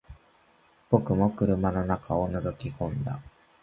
[0.89, 3.21] 僕も車の中を覗き込んだ